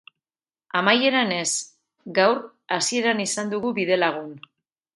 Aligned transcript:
Amaieran 0.79 1.33
ez, 1.35 1.51
gaur, 2.19 2.41
hasieran 2.79 3.21
izan 3.27 3.53
dugu 3.55 3.75
bidelagun. 3.79 4.37